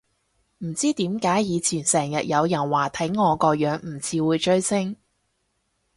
[0.65, 4.95] 唔知點解以前成日有人話睇我個樣唔似會追星